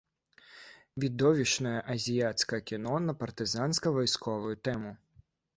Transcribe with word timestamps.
Відовішчнае 1.03 1.75
азіяцкае 1.95 2.61
кіно 2.71 2.97
на 3.05 3.13
партызанска-вайсковую 3.21 4.55
тэму. 4.71 4.91